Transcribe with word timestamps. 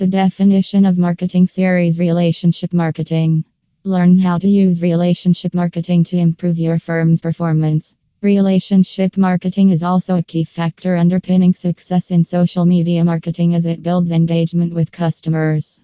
The 0.00 0.06
definition 0.06 0.86
of 0.86 0.96
marketing 0.96 1.46
series 1.46 1.98
relationship 1.98 2.72
marketing. 2.72 3.44
Learn 3.84 4.18
how 4.18 4.38
to 4.38 4.48
use 4.48 4.80
relationship 4.80 5.52
marketing 5.52 6.04
to 6.04 6.16
improve 6.16 6.58
your 6.58 6.78
firm's 6.78 7.20
performance. 7.20 7.94
Relationship 8.22 9.18
marketing 9.18 9.68
is 9.68 9.82
also 9.82 10.16
a 10.16 10.22
key 10.22 10.44
factor 10.44 10.96
underpinning 10.96 11.52
success 11.52 12.12
in 12.12 12.24
social 12.24 12.64
media 12.64 13.04
marketing 13.04 13.54
as 13.54 13.66
it 13.66 13.82
builds 13.82 14.10
engagement 14.10 14.72
with 14.72 14.90
customers. 14.90 15.78